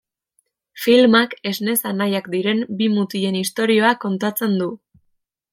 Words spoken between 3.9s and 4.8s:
kontatzen du.